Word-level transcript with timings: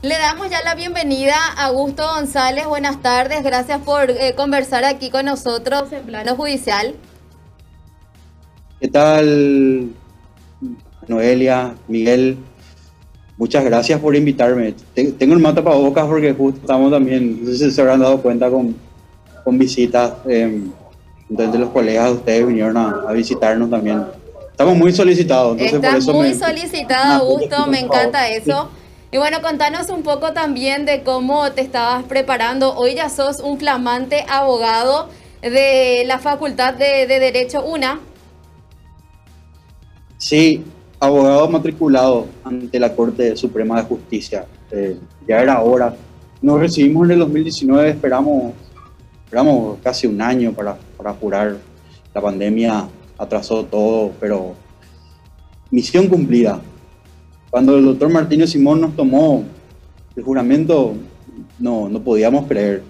Le 0.00 0.16
damos 0.16 0.48
ya 0.48 0.62
la 0.62 0.76
bienvenida 0.76 1.34
a 1.56 1.66
Augusto 1.66 2.04
González. 2.06 2.68
Buenas 2.68 3.02
tardes, 3.02 3.42
gracias 3.42 3.80
por 3.80 4.10
eh, 4.10 4.32
conversar 4.36 4.84
aquí 4.84 5.10
con 5.10 5.24
nosotros 5.24 5.92
en 5.92 6.04
plano 6.04 6.36
judicial. 6.36 6.94
¿Qué 8.80 8.86
tal, 8.86 9.90
Noelia, 11.08 11.74
Miguel? 11.88 12.38
Muchas 13.36 13.64
gracias 13.64 13.98
por 13.98 14.14
invitarme. 14.14 14.72
Tengo 14.94 15.34
el 15.34 15.40
mata 15.40 15.64
para 15.64 15.74
bocas 15.74 16.06
porque 16.06 16.32
justo 16.32 16.60
estamos 16.60 16.92
también, 16.92 17.44
no 17.44 17.50
sé 17.50 17.56
si 17.58 17.70
se 17.72 17.80
habrán 17.80 17.98
dado 17.98 18.22
cuenta 18.22 18.48
con, 18.48 18.76
con 19.42 19.58
visitas. 19.58 20.12
Eh, 20.28 20.62
entonces 21.28 21.60
los 21.60 21.70
colegas 21.70 22.06
de 22.06 22.12
ustedes 22.12 22.46
vinieron 22.46 22.76
a, 22.76 23.10
visitarnos 23.10 23.68
también. 23.68 24.04
Estamos 24.48 24.76
muy 24.76 24.92
solicitados. 24.92 25.56
Entonces 25.58 26.06
muy 26.06 26.34
solicitado, 26.34 27.24
Augusto, 27.24 27.66
me 27.66 27.80
encanta 27.80 28.28
eso. 28.28 28.70
Y 29.10 29.16
bueno, 29.16 29.40
contanos 29.40 29.88
un 29.88 30.02
poco 30.02 30.34
también 30.34 30.84
de 30.84 31.02
cómo 31.02 31.50
te 31.52 31.62
estabas 31.62 32.04
preparando. 32.04 32.74
Hoy 32.76 32.94
ya 32.94 33.08
sos 33.08 33.40
un 33.40 33.58
flamante 33.58 34.26
abogado 34.28 35.08
de 35.40 36.04
la 36.06 36.18
Facultad 36.18 36.74
de, 36.74 37.06
Derecho 37.06 37.64
UNA. 37.64 38.00
Sí, 40.18 40.62
abogado 41.00 41.48
matriculado 41.48 42.26
ante 42.44 42.78
la 42.78 42.94
Corte 42.94 43.34
Suprema 43.34 43.80
de 43.80 43.88
Justicia. 43.88 44.44
Eh, 44.70 44.98
ya 45.26 45.40
era 45.40 45.62
hora. 45.62 45.96
Nos 46.42 46.60
recibimos 46.60 47.06
en 47.06 47.12
el 47.12 47.20
2019, 47.20 47.88
esperamos, 47.88 48.52
esperamos 49.24 49.78
casi 49.82 50.06
un 50.06 50.20
año 50.20 50.52
para, 50.52 50.76
para 50.98 51.14
jurar. 51.14 51.56
La 52.12 52.20
pandemia 52.20 52.86
atrasó 53.16 53.64
todo, 53.64 54.12
pero 54.20 54.54
misión 55.70 56.08
cumplida. 56.08 56.60
Cuando 57.50 57.76
el 57.76 57.84
doctor 57.84 58.10
Martínez 58.10 58.50
Simón 58.50 58.80
nos 58.80 58.94
tomó 58.94 59.44
el 60.16 60.22
juramento, 60.22 60.94
no, 61.58 61.88
no 61.88 62.00
podíamos 62.00 62.46
creer. 62.46 62.82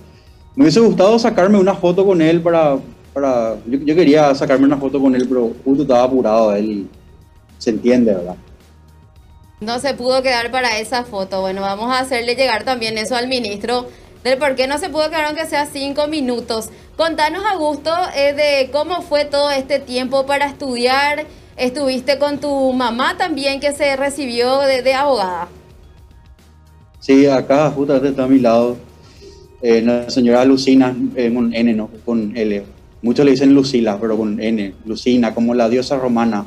Me 0.57 0.65
hubiese 0.65 0.81
gustado 0.81 1.19
sacarme 1.19 1.59
una 1.59 1.75
foto 1.75 2.05
con 2.05 2.21
él 2.21 2.41
para... 2.41 2.79
para 3.13 3.57
yo, 3.67 3.95
quería 3.95 4.35
sacarme 4.35 4.67
una 4.67 4.77
foto 4.77 5.01
con 5.01 5.15
él, 5.15 5.27
pero 5.29 5.53
justo 5.65 5.83
estaba 5.83 6.05
apurado 6.05 6.55
él 6.55 6.89
se 7.59 7.71
entiende, 7.71 8.15
¿verdad? 8.15 8.37
No 9.61 9.81
se 9.81 9.95
pudo 9.95 10.23
quedar 10.23 10.51
para 10.51 10.79
esa 10.79 11.05
foto. 11.05 11.41
Bueno, 11.41 11.63
vamos 11.63 11.93
a 11.93 12.01
hacerle 12.01 12.37
llegar 12.37 12.65
también 12.65 12.97
eso 12.97 13.17
al 13.17 13.27
ministro 13.27 13.89
del 14.23 14.39
por 14.39 14.55
qué 14.55 14.67
no 14.67 14.79
se 14.79 14.89
pudo 14.89 15.09
quedar 15.11 15.27
aunque 15.27 15.47
sea 15.47 15.67
cinco 15.67 16.07
minutos. 16.07 16.71
Contanos, 16.97 17.45
Augusto, 17.45 17.93
eh, 18.17 18.33
de 18.33 18.71
cómo 18.71 19.03
fue 19.03 19.25
todo 19.25 19.51
este 19.51 19.79
tiempo 19.79 20.27
para 20.27 20.47
estudiar 20.47 21.27
Estuviste 21.59 22.19
con 22.19 22.39
tu 22.39 22.73
mamá 22.73 23.17
también 23.17 23.59
que 23.59 23.73
se 23.73 23.97
recibió 23.97 24.61
de, 24.61 24.95
abogada. 24.95 25.49
Sí, 27.01 27.27
acá 27.27 27.71
justamente 27.71 28.11
está 28.11 28.25
a 28.25 28.29
mi 28.29 28.39
lado 28.39 28.77
eh, 29.61 29.83
la 29.83 30.09
señora 30.09 30.45
Lucina, 30.45 30.95
eh, 31.17 31.33
con 31.35 31.53
N, 31.53 31.75
no, 31.75 31.91
con 32.05 32.37
L. 32.37 32.63
Muchos 33.03 33.25
le 33.25 33.33
dicen 33.33 33.55
Lucila, 33.55 33.99
pero 34.01 34.17
con 34.17 34.41
N, 34.41 34.75
Lucina, 34.85 35.35
como 35.35 35.53
la 35.55 35.69
diosa 35.69 35.99
romana. 35.99 36.47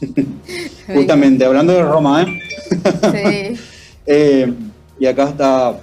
Justamente, 0.94 1.44
hablando 1.44 1.72
de 1.72 1.82
Roma, 1.82 2.22
¿eh? 2.22 3.54
sí. 3.54 3.60
Eh, 4.06 4.52
y 5.00 5.06
acá 5.06 5.30
está 5.30 5.80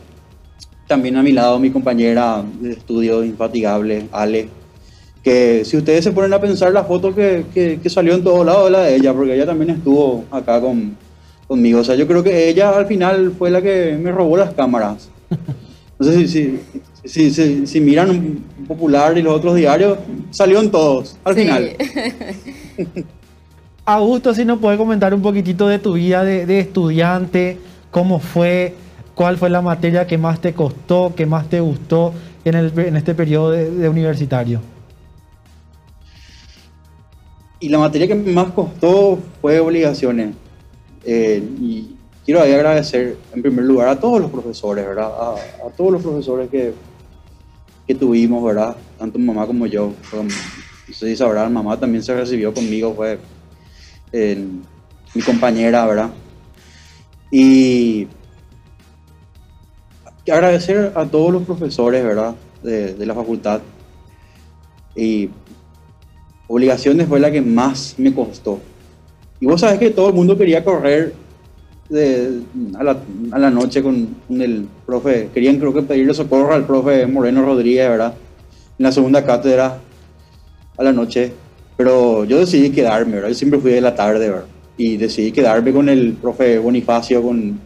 también 0.87 1.17
a 1.17 1.23
mi 1.23 1.31
lado 1.31 1.57
mi 1.57 1.71
compañera 1.71 2.43
de 2.59 2.73
estudio 2.73 3.23
infatigable, 3.23 4.07
Ale 4.11 4.47
que 5.23 5.63
si 5.65 5.77
ustedes 5.77 6.03
se 6.03 6.11
ponen 6.11 6.33
a 6.33 6.41
pensar 6.41 6.71
la 6.71 6.83
foto 6.83 7.13
que, 7.13 7.45
que, 7.53 7.89
salió 7.89 8.15
en 8.15 8.23
todos 8.23 8.45
lados, 8.45 8.71
la 8.71 8.81
de 8.81 8.95
ella, 8.95 9.13
porque 9.13 9.35
ella 9.35 9.45
también 9.45 9.71
estuvo 9.71 10.25
acá 10.31 10.59
con, 10.59 10.97
conmigo. 11.47 11.79
O 11.79 11.83
sea, 11.83 11.95
yo 11.95 12.07
creo 12.07 12.23
que 12.23 12.49
ella 12.49 12.71
al 12.71 12.87
final 12.87 13.33
fue 13.37 13.51
la 13.51 13.61
que 13.61 13.97
me 14.01 14.11
robó 14.11 14.37
las 14.37 14.53
cámaras. 14.53 15.09
No 15.99 16.07
sé 16.07 16.27
si, 16.27 16.59
si, 17.03 17.29
si, 17.29 17.67
si, 17.67 17.79
miran 17.79 18.09
un 18.09 18.43
Popular 18.67 19.15
y 19.19 19.21
los 19.21 19.35
otros 19.35 19.55
diarios, 19.55 19.99
salió 20.31 20.59
en 20.59 20.71
todos, 20.71 21.15
al 21.23 21.35
final. 21.35 21.75
Augusto, 23.85 24.33
si 24.33 24.43
nos 24.43 24.57
puede 24.57 24.77
comentar 24.77 25.13
un 25.13 25.21
poquitito 25.21 25.67
de 25.67 25.77
tu 25.77 25.93
vida 25.93 26.23
de, 26.23 26.47
de, 26.47 26.59
estudiante, 26.59 27.59
cómo 27.91 28.17
fue, 28.17 28.73
cuál 29.13 29.37
fue 29.37 29.51
la 29.51 29.61
materia 29.61 30.07
que 30.07 30.17
más 30.17 30.41
te 30.41 30.53
costó, 30.53 31.13
que 31.15 31.27
más 31.27 31.49
te 31.49 31.59
gustó 31.59 32.15
en, 32.45 32.55
el, 32.55 32.79
en 32.79 32.95
este 32.95 33.13
periodo 33.13 33.51
de 33.51 33.87
universitario. 33.87 34.59
Y 37.61 37.69
la 37.69 37.77
materia 37.77 38.07
que 38.07 38.15
más 38.15 38.51
costó 38.51 39.19
fue 39.39 39.59
obligaciones. 39.59 40.33
Eh, 41.05 41.43
y 41.59 41.95
quiero 42.25 42.41
agradecer 42.41 43.17
en 43.33 43.41
primer 43.43 43.65
lugar 43.65 43.87
a 43.87 43.99
todos 43.99 44.19
los 44.19 44.31
profesores, 44.31 44.83
¿verdad? 44.83 45.11
A, 45.11 45.69
todos 45.77 45.91
los 45.91 46.01
profesores 46.01 46.49
que, 46.49 46.73
que 47.85 47.93
tuvimos, 47.93 48.43
¿verdad? 48.43 48.75
Tanto 48.97 49.19
mamá 49.19 49.45
como 49.45 49.67
yo. 49.67 49.93
no 50.11 50.93
sé 50.93 51.07
si 51.09 51.15
sabrán, 51.15 51.53
mamá 51.53 51.79
también 51.79 52.03
se 52.03 52.15
recibió 52.15 52.51
conmigo, 52.51 52.95
fue 52.95 53.19
eh, 54.11 54.43
mi 55.13 55.21
compañera, 55.21 55.85
¿verdad? 55.85 56.09
Y 57.29 58.07
agradecer 60.27 60.93
a 60.95 61.05
todos 61.05 61.31
los 61.31 61.43
profesores, 61.43 62.03
¿verdad? 62.03 62.33
De, 62.63 62.95
de 62.95 63.05
la 63.05 63.13
facultad. 63.13 63.61
Y 64.95 65.29
obligaciones 66.51 67.07
fue 67.07 67.19
la 67.19 67.31
que 67.31 67.41
más 67.41 67.95
me 67.97 68.13
costó. 68.13 68.59
Y 69.39 69.45
vos 69.45 69.61
sabés 69.61 69.79
que 69.79 69.89
todo 69.89 70.09
el 70.09 70.13
mundo 70.13 70.37
quería 70.37 70.63
correr 70.63 71.13
de, 71.89 72.41
a, 72.77 72.83
la, 72.83 72.97
a, 73.31 73.39
la, 73.39 73.49
noche 73.49 73.81
con, 73.81 74.15
el 74.29 74.67
profe, 74.85 75.29
querían 75.33 75.57
creo 75.57 75.73
que 75.73 75.81
pedirle 75.81 76.13
socorro 76.13 76.53
al 76.53 76.65
profe 76.65 77.07
Moreno 77.07 77.45
Rodríguez, 77.45 77.89
¿verdad? 77.89 78.13
En 78.77 78.83
la 78.83 78.91
segunda 78.91 79.25
cátedra 79.25 79.79
a 80.77 80.83
la 80.83 80.91
noche, 80.91 81.31
pero 81.77 82.25
yo 82.25 82.39
decidí 82.39 82.69
quedarme, 82.69 83.15
¿verdad? 83.15 83.29
Yo 83.29 83.35
siempre 83.35 83.59
fui 83.59 83.71
de 83.71 83.81
la 83.81 83.95
tarde, 83.95 84.29
¿verdad? 84.29 84.45
Y 84.77 84.97
decidí 84.97 85.31
quedarme 85.31 85.71
con 85.71 85.87
el 85.87 86.13
profe 86.13 86.59
Bonifacio, 86.59 87.21
con, 87.21 87.59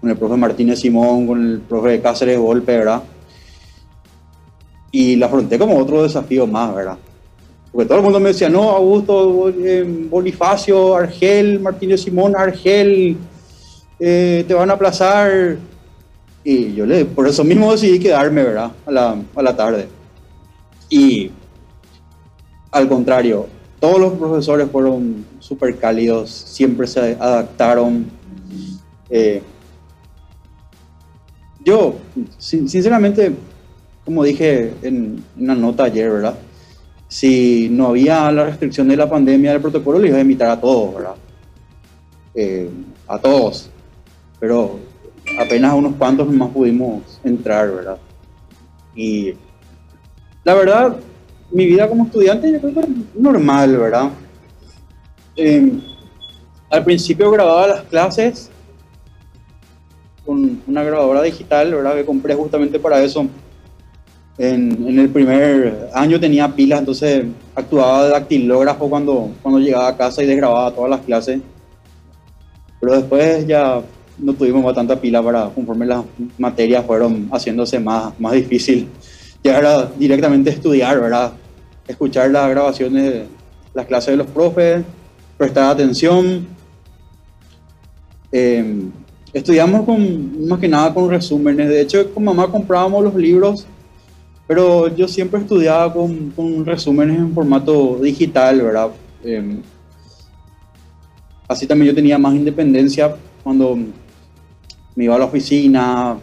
con 0.00 0.10
el 0.10 0.16
profe 0.16 0.36
Martínez 0.36 0.80
Simón, 0.80 1.26
con 1.26 1.46
el 1.46 1.60
profe 1.60 2.00
Cáceres 2.00 2.38
Golpe, 2.38 2.76
¿verdad? 2.76 3.02
Y 4.90 5.16
la 5.16 5.26
afronté 5.26 5.58
como 5.58 5.78
otro 5.78 6.02
desafío 6.02 6.46
más, 6.46 6.74
¿verdad? 6.74 6.98
Porque 7.72 7.88
todo 7.88 7.98
el 7.98 8.04
mundo 8.04 8.20
me 8.20 8.28
decía, 8.28 8.50
no, 8.50 8.70
Augusto, 8.70 9.48
eh, 9.48 9.82
Bonifacio, 10.10 10.94
Argel, 10.94 11.58
Martínez 11.58 12.02
Simón, 12.02 12.34
Argel, 12.36 13.16
eh, 13.98 14.44
te 14.46 14.52
van 14.54 14.70
a 14.70 14.74
aplazar. 14.74 15.56
Y 16.44 16.74
yo 16.74 16.84
le, 16.84 17.06
por 17.06 17.26
eso 17.26 17.42
mismo 17.44 17.72
decidí 17.72 17.98
quedarme, 17.98 18.42
¿verdad? 18.42 18.72
A 18.84 18.90
la, 18.90 19.16
a 19.34 19.42
la 19.42 19.56
tarde. 19.56 19.88
Y 20.90 21.30
al 22.70 22.88
contrario, 22.88 23.46
todos 23.80 23.98
los 23.98 24.12
profesores 24.12 24.70
fueron 24.70 25.24
súper 25.38 25.76
cálidos, 25.76 26.30
siempre 26.30 26.86
se 26.86 27.16
adaptaron. 27.18 28.06
Eh, 29.08 29.42
yo, 31.64 31.96
sinceramente, 32.38 33.32
como 34.04 34.24
dije 34.24 34.72
en 34.82 35.24
una 35.38 35.54
nota 35.54 35.84
ayer, 35.84 36.10
¿verdad? 36.10 36.34
Si 37.12 37.68
no 37.68 37.88
había 37.88 38.32
la 38.32 38.46
restricción 38.46 38.88
de 38.88 38.96
la 38.96 39.06
pandemia 39.06 39.52
del 39.52 39.60
protocolo, 39.60 39.98
le 39.98 40.08
iba 40.08 40.16
a 40.16 40.22
invitar 40.22 40.48
a 40.48 40.58
todos, 40.58 40.94
¿verdad? 40.94 41.14
Eh, 42.34 42.70
a 43.06 43.18
todos. 43.18 43.68
Pero 44.40 44.78
apenas 45.38 45.74
unos 45.74 45.94
cuantos 45.96 46.26
más 46.32 46.48
pudimos 46.48 47.20
entrar, 47.22 47.70
¿verdad? 47.70 47.98
Y 48.96 49.34
la 50.42 50.54
verdad, 50.54 50.96
mi 51.50 51.66
vida 51.66 51.86
como 51.86 52.06
estudiante 52.06 52.50
yo 52.50 52.58
creo 52.62 52.74
que 52.76 52.88
normal, 53.14 53.76
¿verdad? 53.76 54.08
Em, 55.36 55.82
al 56.70 56.82
principio 56.82 57.30
grababa 57.30 57.66
las 57.66 57.82
clases 57.82 58.50
con 60.24 60.62
una 60.66 60.82
grabadora 60.82 61.20
digital, 61.20 61.74
¿verdad? 61.74 61.94
Que 61.94 62.06
compré 62.06 62.34
justamente 62.34 62.80
para 62.80 63.02
eso 63.02 63.26
en, 64.42 64.98
el 64.98 65.08
primer 65.08 65.88
año 65.94 66.18
tenía 66.18 66.48
pilas, 66.52 66.80
entonces 66.80 67.26
actuaba 67.54 68.04
de 68.04 68.10
dactilógrafo 68.10 68.90
cuando, 68.90 69.30
cuando 69.40 69.60
llegaba 69.60 69.86
a 69.86 69.96
casa 69.96 70.20
y 70.20 70.26
desgrababa 70.26 70.72
todas 70.72 70.90
las 70.90 71.00
clases. 71.00 71.40
Pero 72.80 72.96
después 72.96 73.46
ya 73.46 73.80
no 74.18 74.34
tuvimos 74.34 74.74
tanta 74.74 75.00
pila 75.00 75.22
para, 75.22 75.48
conforme 75.50 75.86
las 75.86 76.04
materias 76.38 76.84
fueron 76.84 77.28
haciéndose 77.30 77.78
más, 77.78 78.18
más 78.18 78.32
difícil. 78.32 78.88
Ya 79.44 79.58
era 79.58 79.86
directamente 79.96 80.50
estudiar, 80.50 81.00
¿verdad? 81.00 81.32
Escuchar 81.86 82.30
las 82.30 82.50
grabaciones 82.50 83.22
las 83.74 83.86
clases 83.86 84.12
de 84.12 84.16
los 84.16 84.26
profes, 84.26 84.84
prestar 85.38 85.70
atención. 85.70 86.48
Em, 88.32 88.90
estudiamos 89.32 89.84
con, 89.84 90.48
más 90.48 90.58
que 90.58 90.68
nada 90.68 90.92
con 90.92 91.08
resúmenes. 91.08 91.68
De 91.68 91.80
hecho, 91.80 92.12
con 92.12 92.24
mamá 92.24 92.48
comprábamos 92.48 93.04
los 93.04 93.14
libros 93.14 93.66
pero 94.52 94.94
yo 94.94 95.08
siempre 95.08 95.40
estudiaba 95.40 95.90
con, 95.90 96.30
con 96.32 96.66
resúmenes 96.66 97.16
en 97.16 97.32
formato 97.32 97.96
digital, 97.96 98.60
¿verdad? 98.60 98.90
Em, 99.24 99.62
así 101.48 101.66
también 101.66 101.88
yo 101.88 101.94
tenía 101.94 102.18
más 102.18 102.34
independencia 102.34 103.16
cuando 103.42 103.78
me 104.94 105.04
iba 105.04 105.14
a 105.14 105.18
la 105.18 105.24
oficina, 105.24 106.18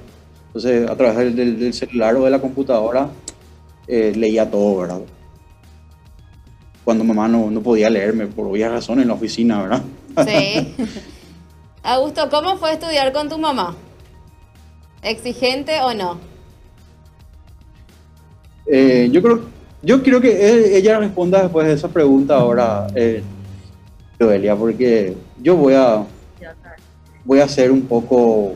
entonces 0.45 0.87
a 0.87 0.95
través 0.95 1.35
del, 1.35 1.73
celular 1.73 2.17
o 2.17 2.25
de 2.25 2.29
la 2.29 2.39
computadora 2.39 3.09
eh, 3.87 4.13
leía 4.15 4.47
todo, 4.47 4.77
¿verdad? 4.77 5.01
Cuando 6.83 7.03
mamá 7.03 7.27
no, 7.27 7.49
no 7.49 7.61
podía 7.61 7.89
leerme 7.89 8.27
por 8.27 8.45
obvias 8.45 8.71
razones 8.71 9.01
en 9.01 9.07
la 9.07 9.15
oficina, 9.15 9.63
¿verdad? 9.63 9.81
Sí. 10.27 10.75
Augusto, 11.81 12.29
¿cómo 12.29 12.57
fue 12.57 12.73
estudiar 12.73 13.11
con 13.11 13.27
tu 13.27 13.39
mamá? 13.39 13.75
¿Exigente 15.01 15.81
o 15.81 15.95
no? 15.95 16.28
Eh, 18.71 19.09
yo 19.11 19.21
creo 19.21 19.41
yo 19.81 20.03
quiero 20.03 20.19
que 20.19 20.77
ella 20.77 20.99
responda 20.99 21.41
después 21.43 21.65
de 21.65 21.73
esa 21.73 21.87
pregunta 21.87 22.35
ahora, 22.35 22.87
eh, 22.95 23.23
Joelia, 24.19 24.55
porque 24.55 25.15
yo 25.41 25.55
voy 25.55 25.73
a 25.73 26.03
voy 27.23 27.39
a 27.39 27.47
ser 27.47 27.71
un 27.71 27.81
poco 27.83 28.55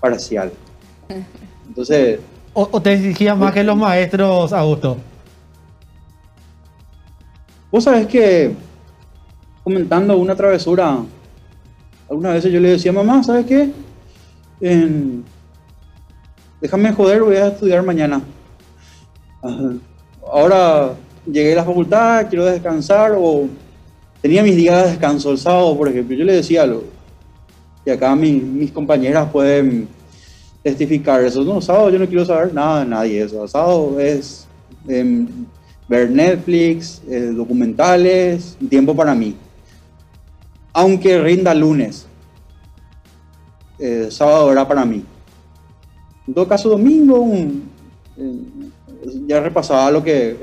parcial. 0.00 0.50
Entonces. 1.68 2.20
¿O, 2.52 2.82
te 2.82 2.94
exigía 2.94 3.36
más 3.36 3.52
que 3.52 3.62
los 3.62 3.76
maestros, 3.76 4.52
Augusto? 4.52 4.96
Vos 7.70 7.84
sabés 7.84 8.06
que 8.08 8.52
comentando 9.62 10.16
una 10.16 10.34
travesura, 10.34 10.98
algunas 12.10 12.34
veces 12.34 12.52
yo 12.52 12.58
le 12.58 12.70
decía, 12.70 12.92
mamá, 12.92 13.22
¿sabes 13.22 13.46
qué? 13.46 13.70
Déjame 16.60 16.92
joder, 16.92 17.22
voy 17.22 17.36
a 17.36 17.48
estudiar 17.48 17.82
mañana. 17.82 18.20
Ahora 20.30 20.94
llegué 21.26 21.52
a 21.52 21.56
la 21.56 21.64
facultad, 21.64 22.26
quiero 22.28 22.44
descansar 22.44 23.14
o 23.16 23.48
tenía 24.20 24.42
mis 24.42 24.56
días 24.56 24.84
de 24.84 24.90
descanso 24.90 25.30
el 25.30 25.38
sábado, 25.38 25.76
por 25.76 25.88
ejemplo. 25.88 26.16
Yo 26.16 26.24
le 26.24 26.34
decía 26.34 26.66
lo 26.66 26.98
y 27.88 27.90
acá 27.90 28.14
mis 28.14 28.70
compañeras 28.70 29.30
pueden 29.30 29.88
testificar 30.62 31.24
eso. 31.24 31.42
No, 31.42 31.60
sábado 31.62 31.88
yo 31.88 31.98
no 31.98 32.06
quiero 32.06 32.24
saber 32.24 32.52
nada 32.52 32.80
de 32.80 32.86
nadie. 32.86 33.22
Eso. 33.22 33.48
Sábado 33.48 33.98
es 33.98 34.46
em, 34.86 35.26
ver 35.88 36.10
Netflix, 36.10 37.00
eh, 37.08 37.32
documentales, 37.34 38.58
tiempo 38.68 38.94
para 38.94 39.14
mí. 39.14 39.34
Aunque 40.74 41.18
rinda 41.18 41.54
lunes, 41.54 42.06
eh, 43.78 44.08
sábado 44.10 44.52
era 44.52 44.68
para 44.68 44.84
mí. 44.84 45.02
En 46.28 46.34
todo 46.34 46.46
caso, 46.46 46.68
domingo, 46.68 47.26
ya 49.26 49.40
repasaba 49.40 49.90
lo 49.90 50.04
que, 50.04 50.36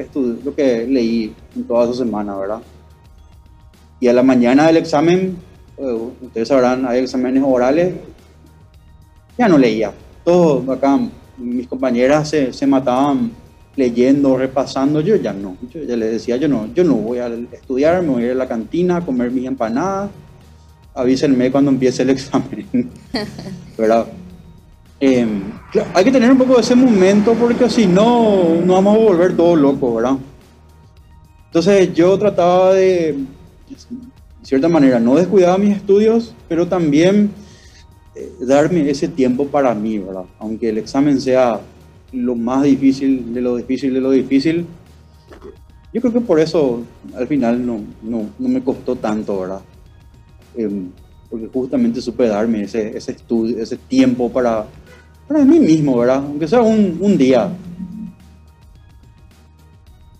lo 0.43 0.55
que 0.55 0.87
leí 0.87 1.31
en 1.55 1.63
toda 1.65 1.85
esa 1.85 2.03
semana, 2.03 2.35
¿verdad? 2.35 2.59
Y 3.99 4.07
a 4.07 4.13
la 4.13 4.23
mañana 4.23 4.65
del 4.65 4.77
examen, 4.77 5.37
eh, 5.77 5.97
ustedes 6.21 6.47
sabrán, 6.47 6.87
hay 6.87 7.01
exámenes 7.03 7.43
orales, 7.45 7.93
ya 9.37 9.47
no 9.47 9.59
leía. 9.59 9.93
Todos 10.23 10.67
acá, 10.75 10.99
mis 11.37 11.67
compañeras 11.67 12.29
se, 12.29 12.51
se 12.51 12.65
mataban 12.65 13.31
leyendo, 13.75 14.37
repasando, 14.37 15.01
yo 15.01 15.17
ya 15.17 15.33
no. 15.33 15.55
Yo 15.71 15.83
ya 15.83 15.95
les 15.95 16.13
decía, 16.13 16.37
yo 16.37 16.47
no, 16.47 16.73
yo 16.73 16.83
no 16.83 16.95
voy 16.95 17.19
a 17.19 17.27
estudiar, 17.27 18.01
me 18.01 18.09
voy 18.09 18.23
a 18.23 18.25
ir 18.25 18.31
a 18.31 18.35
la 18.35 18.47
cantina 18.47 18.97
a 18.97 19.05
comer 19.05 19.29
mis 19.29 19.45
empanadas. 19.45 20.09
Avísenme 20.95 21.51
cuando 21.51 21.69
empiece 21.69 22.01
el 22.01 22.09
examen. 22.17 22.89
¿Verdad? 23.77 24.07
Em, 24.99 25.41
hay 25.93 26.03
que 26.05 26.11
tener 26.11 26.31
un 26.31 26.37
poco 26.37 26.55
de 26.55 26.61
ese 26.61 26.75
momento 26.75 27.33
porque 27.33 27.69
si 27.69 27.85
no, 27.85 28.55
no 28.65 28.73
vamos 28.73 28.95
a 28.95 28.99
volver 28.99 29.35
todo 29.35 29.55
loco, 29.55 29.95
¿verdad? 29.95 30.17
Entonces 31.47 31.93
yo 31.93 32.17
trataba 32.17 32.73
de, 32.73 33.13
de 33.13 33.75
cierta 34.43 34.69
manera, 34.69 34.99
no 34.99 35.15
descuidar 35.15 35.59
mis 35.59 35.75
estudios, 35.75 36.33
pero 36.47 36.67
también 36.67 37.31
eh, 38.15 38.31
darme 38.41 38.89
ese 38.89 39.07
tiempo 39.09 39.47
para 39.47 39.73
mí, 39.73 39.97
¿verdad? 39.99 40.25
Aunque 40.39 40.69
el 40.69 40.77
examen 40.77 41.19
sea 41.19 41.59
lo 42.13 42.35
más 42.35 42.63
difícil 42.63 43.33
de 43.33 43.41
lo 43.41 43.57
difícil 43.57 43.93
de 43.93 44.01
lo 44.01 44.11
difícil, 44.11 44.65
yo 45.93 46.01
creo 46.01 46.13
que 46.13 46.21
por 46.21 46.39
eso 46.39 46.83
al 47.15 47.27
final 47.27 47.65
no, 47.65 47.81
no, 48.01 48.29
no 48.39 48.49
me 48.49 48.61
costó 48.63 48.95
tanto, 48.95 49.41
¿verdad? 49.41 49.61
Em, 50.55 50.89
porque 51.29 51.47
justamente 51.47 52.01
supe 52.01 52.27
darme 52.27 52.63
ese, 52.63 52.95
ese 52.95 53.11
estudio, 53.11 53.61
ese 53.61 53.77
tiempo 53.77 54.31
para, 54.31 54.65
para 55.27 55.43
mí 55.43 55.59
mismo, 55.59 55.97
¿verdad? 55.97 56.17
Aunque 56.17 56.47
sea 56.47 56.61
un, 56.61 56.97
un 56.99 57.17
día. 57.17 57.49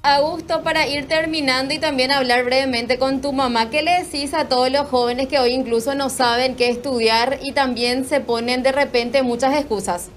Augusto, 0.02 0.62
para 0.62 0.88
ir 0.88 1.07
terminando 1.07 1.74
y 1.74 1.80
también 1.80 2.12
hablar 2.12 2.46
brevemente 2.46 3.00
con 3.00 3.22
tu 3.22 3.34
mamá, 3.34 3.72
¿qué 3.72 3.81
le 3.81 4.04
decís 4.04 4.36
a 4.36 4.48
todos 4.48 4.72
los 4.72 4.88
jóvenes 4.88 5.28
que 5.28 5.40
hoy 5.40 5.52
incluso 5.52 5.96
no 5.96 6.10
saben 6.10 6.56
qué 6.56 6.69
estudiar 6.69 7.40
y 7.42 7.54
también 7.54 8.06
se 8.06 8.22
ponen 8.22 8.62
de 8.62 8.72
repente 8.72 9.24
muchas 9.24 9.56
excusas? 9.56 10.10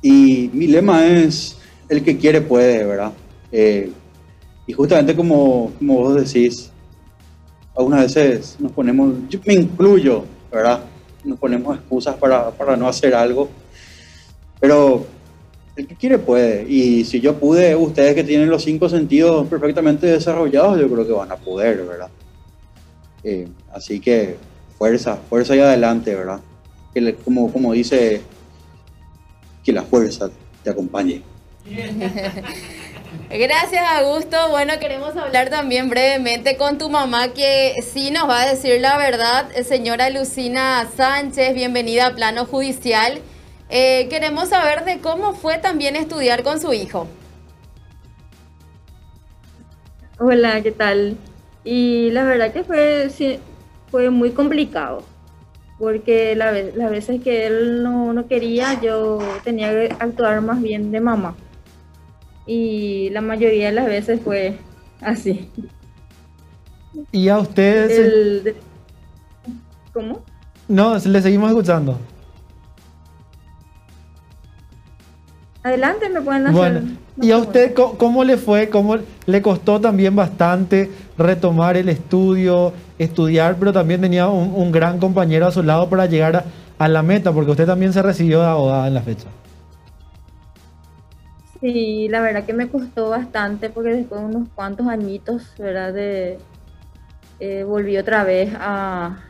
Y 0.00 0.48
mi 0.52 0.68
lema 0.68 1.04
es, 1.06 1.58
el 1.88 2.04
que 2.04 2.16
quiere 2.16 2.40
puede, 2.40 2.84
¿verdad? 2.84 3.12
Eh, 3.50 3.90
y 4.66 4.72
justamente 4.72 5.16
como, 5.16 5.72
como 5.78 5.94
vos 5.94 6.14
decís, 6.14 6.70
algunas 7.76 8.02
veces 8.02 8.56
nos 8.60 8.70
ponemos, 8.70 9.14
yo 9.28 9.40
me 9.44 9.54
incluyo, 9.54 10.24
¿verdad? 10.52 10.84
Nos 11.24 11.38
ponemos 11.38 11.76
excusas 11.76 12.16
para, 12.16 12.50
para 12.50 12.76
no 12.76 12.88
hacer 12.88 13.14
algo. 13.14 13.48
Pero 14.60 15.06
el 15.76 15.86
que 15.86 15.96
quiere 15.96 16.18
puede. 16.18 16.66
Y 16.68 17.04
si 17.04 17.20
yo 17.20 17.38
pude, 17.38 17.74
ustedes 17.74 18.14
que 18.14 18.24
tienen 18.24 18.50
los 18.50 18.62
cinco 18.62 18.88
sentidos 18.88 19.48
perfectamente 19.48 20.06
desarrollados, 20.06 20.80
yo 20.80 20.90
creo 20.90 21.06
que 21.06 21.12
van 21.12 21.32
a 21.32 21.36
poder, 21.36 21.84
¿verdad? 21.84 22.08
Eh, 23.24 23.48
así 23.72 24.00
que 24.00 24.36
fuerza, 24.78 25.16
fuerza 25.28 25.56
y 25.56 25.60
adelante, 25.60 26.14
¿verdad? 26.14 26.40
Que 26.92 27.14
como, 27.14 27.52
como 27.52 27.72
dice, 27.72 28.20
que 29.64 29.72
la 29.72 29.82
fuerza 29.82 30.30
te 30.62 30.70
acompañe. 30.70 31.22
Gracias, 33.30 33.82
Augusto. 33.98 34.36
Bueno, 34.50 34.74
queremos 34.78 35.16
hablar 35.16 35.48
también 35.48 35.88
brevemente 35.88 36.56
con 36.56 36.78
tu 36.78 36.90
mamá, 36.90 37.28
que 37.28 37.82
sí 37.82 38.10
nos 38.10 38.28
va 38.28 38.42
a 38.42 38.46
decir 38.46 38.80
la 38.80 38.98
verdad. 38.98 39.50
Señora 39.64 40.10
Lucina 40.10 40.86
Sánchez, 40.94 41.54
bienvenida 41.54 42.08
a 42.08 42.14
Plano 42.14 42.44
Judicial. 42.44 43.20
Eh, 43.70 44.06
queremos 44.10 44.50
saber 44.50 44.84
de 44.84 44.98
cómo 45.00 45.32
fue 45.32 45.58
también 45.58 45.96
estudiar 45.96 46.42
con 46.42 46.60
su 46.60 46.72
hijo. 46.74 47.08
Hola, 50.18 50.60
¿qué 50.62 50.72
tal? 50.72 51.16
Y 51.64 52.10
la 52.10 52.24
verdad 52.24 52.52
que 52.52 52.64
fue, 52.64 54.10
muy 54.10 54.32
complicado, 54.32 55.04
porque 55.78 56.36
las 56.36 56.90
veces 56.90 57.22
que 57.22 57.46
él 57.46 57.82
no 57.82 58.26
quería, 58.28 58.80
yo 58.80 59.20
tenía 59.42 59.70
que 59.70 59.96
actuar 59.98 60.40
más 60.42 60.60
bien 60.60 60.92
de 60.92 61.00
mamá 61.00 61.34
y 62.46 63.10
la 63.10 63.20
mayoría 63.20 63.66
de 63.66 63.72
las 63.72 63.86
veces 63.86 64.20
fue 64.22 64.58
así. 65.00 65.48
¿Y 67.10 67.28
a 67.28 67.38
ustedes? 67.38 68.54
¿Cómo? 69.92 70.22
No, 70.68 70.96
le 70.96 71.22
seguimos 71.22 71.50
escuchando. 71.50 71.98
Adelante, 75.62 76.08
me 76.08 76.20
pueden 76.20 76.46
hacer. 76.46 76.56
Bueno, 76.56 76.80
¿y 77.20 77.30
a 77.30 77.38
usted 77.38 77.72
cómo, 77.74 78.24
le 78.24 78.36
fue? 78.36 78.68
¿Cómo 78.68 78.96
le 79.26 79.42
costó 79.42 79.80
también 79.80 80.16
bastante 80.16 80.90
retomar 81.16 81.76
el 81.76 81.88
estudio, 81.88 82.72
estudiar, 82.98 83.56
pero 83.58 83.72
también 83.72 84.00
tenía 84.00 84.28
un, 84.28 84.72
gran 84.72 84.98
compañero 84.98 85.46
a 85.46 85.52
su 85.52 85.62
lado 85.62 85.88
para 85.88 86.06
llegar 86.06 86.36
a, 86.36 86.44
a, 86.78 86.88
la 86.88 87.02
meta, 87.02 87.32
porque 87.32 87.52
usted 87.52 87.66
también 87.66 87.92
se 87.92 88.02
recibió 88.02 88.40
de 88.40 88.46
abogada 88.46 88.88
en 88.88 88.94
la 88.94 89.02
fecha? 89.02 89.28
Sí, 91.62 92.08
la 92.08 92.20
verdad 92.20 92.44
que 92.44 92.52
me 92.52 92.68
costó 92.68 93.10
bastante 93.10 93.70
porque 93.70 93.90
después 93.90 94.20
de 94.20 94.26
unos 94.26 94.48
cuantos 94.52 94.88
añitos, 94.88 95.52
¿verdad? 95.56 95.92
De, 95.92 96.38
eh, 97.38 97.62
volví 97.62 97.96
otra 97.96 98.24
vez 98.24 98.50
a, 98.58 99.20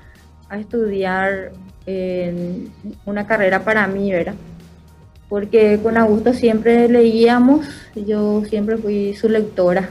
estudiar 0.51 1.53
en 1.87 2.71
una 3.05 3.27
carrera 3.27 3.65
para 3.65 3.87
mí, 3.87 4.11
¿verdad? 4.13 4.35
Porque 5.29 5.79
con 5.83 5.99
Augusto 5.99 6.33
siempre 6.33 6.89
leíamos, 6.89 7.67
yo 7.95 8.45
siempre 8.47 8.77
fui 8.79 9.15
su 9.15 9.29
lectora 9.29 9.91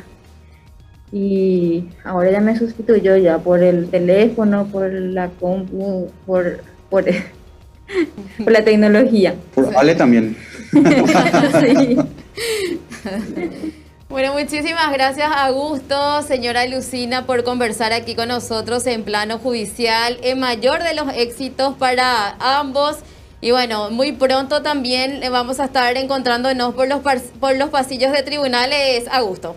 y 1.12 1.90
ahora 2.04 2.32
ya 2.32 2.42
me 2.42 2.58
sustituyó 2.58 3.18
ya 3.18 3.38
por 3.38 3.62
el 3.62 3.90
teléfono, 3.90 4.66
por 4.66 4.92
la 4.92 5.30
compu, 5.30 6.12
por, 6.26 6.62
por, 6.90 7.06
por 8.44 8.52
la 8.52 8.64
tecnología. 8.64 9.36
Por 9.54 9.76
Ale 9.76 9.96
también. 9.96 10.36
sí. 11.60 11.98
Bueno, 14.12 14.34
muchísimas 14.34 14.92
gracias 14.92 15.32
Augusto, 15.34 16.22
señora 16.24 16.66
Lucina, 16.66 17.26
por 17.26 17.46
conversar 17.46 17.94
aquí 17.94 18.14
con 18.14 18.28
nosotros 18.28 18.86
en 18.86 19.04
plano 19.04 19.40
judicial. 19.40 20.18
El 20.22 20.36
mayor 20.36 20.84
de 20.84 20.94
los 20.94 21.08
éxitos 21.16 21.76
para 21.76 22.36
ambos. 22.42 22.98
Y 23.40 23.52
bueno, 23.52 23.90
muy 23.90 24.12
pronto 24.12 24.62
también 24.62 25.22
vamos 25.32 25.62
a 25.62 25.66
estar 25.66 25.96
encontrándonos 25.96 26.74
por 26.74 26.90
los, 26.90 27.00
por 27.40 27.56
los 27.56 27.70
pasillos 27.70 28.12
de 28.12 28.22
tribunales, 28.22 29.06
Augusto. 29.10 29.56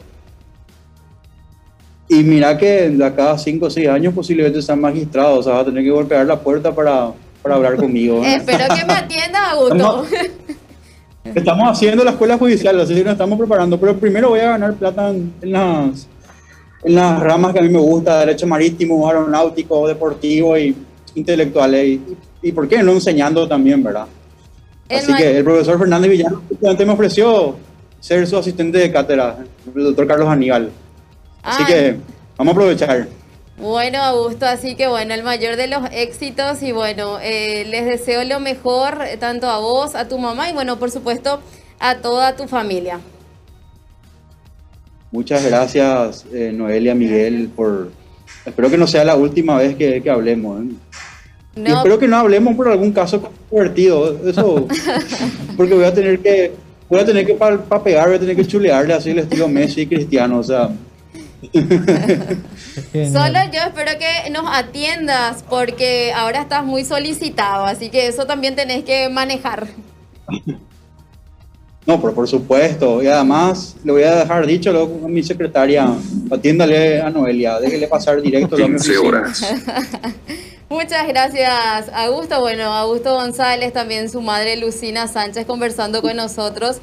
Y 2.09 2.23
mira 2.23 2.57
que 2.57 2.91
de 2.91 3.05
acá 3.05 3.33
a 3.33 3.39
5 3.39 3.67
o 3.67 3.71
6 3.71 3.89
años 3.89 4.15
posiblemente 4.15 4.63
sean 4.63 4.81
magistrados, 4.81 5.41
o 5.41 5.43
sea, 5.43 5.55
va 5.55 5.61
a 5.63 5.65
tener 5.65 5.83
que 5.83 5.91
golpear 5.91 6.27
la 6.27 6.39
puerta 6.39 6.73
para, 6.73 7.11
para 7.43 7.57
hablar 7.57 7.75
conmigo. 7.75 8.23
¿eh? 8.23 8.35
Espero 8.37 8.73
que 8.73 8.85
me 8.85 8.93
atienda, 8.93 9.51
Augusto. 9.51 10.07
Estamos, 11.35 11.69
haciendo 11.69 12.05
la 12.05 12.13
escuela 12.13 12.39
judicial, 12.39 12.81
así 12.81 12.95
que 12.95 13.05
nos 13.05 13.13
estamos 13.13 13.39
preparando, 13.39 13.79
pero 13.79 13.97
primero 13.97 14.31
voy 14.31 14.41
a 14.41 14.51
ganar 14.51 14.75
plata 14.75 15.11
en, 15.11 15.33
en 15.43 15.53
las, 15.53 16.07
en 16.85 16.95
las 16.95 17.21
ramas 17.21 17.53
que 17.53 17.59
a 17.59 17.63
mí 17.63 17.69
me 17.69 17.79
gusta, 17.79 18.21
derecho 18.21 18.47
marítimo, 18.47 19.07
aeronáutico, 19.09 19.89
deportivo 19.89 20.57
y 20.57 20.77
intelectuales, 21.15 21.87
y, 21.87 22.03
y 22.43 22.53
por 22.53 22.69
qué 22.69 22.83
no 22.83 22.93
enseñando 22.93 23.49
también, 23.49 23.83
¿verdad? 23.83 24.07
El 24.89 24.99
Así 24.99 25.15
que 25.15 25.39
el 25.39 25.45
profesor 25.45 25.79
Fernández 25.79 26.11
Villano 26.11 26.43
me 26.61 26.91
ofreció 26.93 27.57
ser 28.01 28.27
su 28.27 28.37
asistente 28.37 28.79
de 28.79 28.93
cátedra, 28.93 29.39
el 29.75 29.85
doctor 29.85 30.07
Carlos 30.07 30.29
Aníbal. 30.29 30.71
Así 31.43 31.63
Ah, 31.63 31.67
que 31.67 31.97
vamos 32.37 32.53
a 32.53 32.55
aprovechar. 32.55 33.09
Bueno, 33.57 34.03
Augusto, 34.03 34.47
así 34.47 34.75
que 34.75 34.89
bueno, 34.89 35.15
el 35.15 35.23
mayor 35.23 35.57
de 35.57 35.69
los 35.69 35.83
éxitos 35.93 36.63
y 36.63 36.73
bueno, 36.73 37.19
eh, 37.23 37.65
les 37.69 37.87
deseo 37.87 38.25
lo 38.25 38.41
mejor 38.41 38.99
eh, 39.07 39.17
tanto 39.17 39.49
a 39.49 39.59
vos, 39.59 39.95
a 39.95 40.09
tu 40.09 40.19
mamá 40.19 40.51
y 40.51 40.53
bueno, 40.53 40.79
por 40.79 40.91
supuesto, 40.91 41.41
a 41.79 41.99
toda 41.99 42.35
tu 42.35 42.49
familia. 42.49 42.99
Muchas 45.13 45.45
gracias, 45.45 46.27
eh, 46.33 46.51
Noelia, 46.53 46.95
Miguel, 46.95 47.49
por... 47.55 47.93
Espero 48.45 48.69
que 48.69 48.77
no 48.77 48.89
sea 48.89 49.05
la 49.05 49.15
última 49.15 49.57
vez 49.59 49.77
que, 49.77 50.03
que 50.03 50.11
hablemos. 50.11 50.61
¿eh? 50.61 50.75
Y 51.57 51.61
No, 51.61 51.77
espero 51.77 51.99
que 51.99 52.09
no 52.09 52.17
hablemos 52.17 52.57
por 52.57 52.69
algún 52.69 52.93
caso 52.93 53.23
controvertido. 53.23 54.29
Eso, 54.29 54.67
porque 55.57 55.75
voy 55.75 55.85
a 55.85 55.95
tener 55.95 56.19
que, 56.19 56.53
voy 56.89 57.01
a 57.01 57.05
tener 57.07 57.25
que 57.25 57.35
para 57.35 57.83
pegar, 57.83 58.09
voy 58.09 58.17
a 58.17 58.21
tener 58.21 58.35
que 58.35 58.45
chulearle 58.45 58.93
así 58.93 59.11
el 59.11 59.21
estilo 59.21 59.47
Messi 59.47 59.83
y 59.83 59.87
Cristiano. 59.87 60.41
O 60.41 60.43
sea. 60.43 60.71
Solo 63.13 63.39
yo 63.53 63.61
espero 63.67 63.93
que 63.99 64.31
nos 64.31 64.45
atiendas 64.47 65.45
porque 65.49 66.13
ahora 66.15 66.41
estás 66.43 66.65
muy 66.65 66.85
solicitado, 66.85 67.65
así 67.65 67.91
que 67.91 68.07
eso 68.07 68.27
también 68.27 68.57
tenés 68.57 68.85
que 68.85 69.09
manejar. 69.09 69.67
no, 71.87 72.01
pero 72.01 72.15
por 72.15 72.29
supuesto. 72.29 73.03
Y 73.03 73.07
además 73.09 73.77
le 73.85 73.93
voy 73.93 74.03
a 74.03 74.17
dejar 74.17 74.47
dicho 74.47 74.73
luego 74.73 75.01
a 75.05 75.09
mi 75.09 75.23
secretaria, 75.23 75.89
atiéndale 76.31 77.01
a 77.01 77.11
Noelia, 77.11 77.61
déjele 77.61 77.87
pasar 77.89 78.21
directo. 78.23 78.57
lo 78.57 78.65
a 78.65 78.69
mi 78.69 78.75
15 78.77 78.91
oficina. 78.99 79.09
horas. 79.09 79.43
Muchas 80.71 81.07
gracias, 81.07 81.89
Augusto. 81.95 82.41
Bueno, 82.41 82.73
Augusto 82.73 83.15
González, 83.15 83.73
también 83.73 84.11
su 84.11 84.21
madre 84.23 84.57
Lucina 84.57 85.07
Sánchez 85.07 85.47
conversando 85.47 86.01
con 86.03 86.17
nosotros. 86.17 86.79